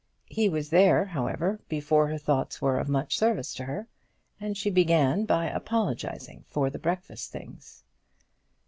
He 0.31 0.49
was 0.49 0.71
there, 0.71 1.05
however, 1.05 1.59
before 1.69 2.07
her 2.07 2.17
thoughts 2.17 2.59
were 2.59 2.79
of 2.79 2.89
much 2.89 3.15
service 3.15 3.53
to 3.53 3.65
her, 3.65 3.87
and 4.39 4.57
she 4.57 4.71
began 4.71 5.25
by 5.25 5.45
apologising 5.45 6.43
for 6.49 6.71
the 6.71 6.79
breakfast 6.79 7.31
things. 7.31 7.83